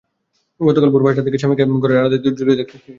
[0.59, 2.89] গতকাল ভোর পাঁচটার দিকে স্বামীকে ঘরের আড়ায় দড়িতে ঝুলতে দেখেন শিরিনা।